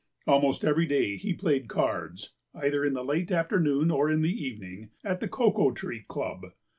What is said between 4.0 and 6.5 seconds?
in the evening, at the Cocoa Tree Club.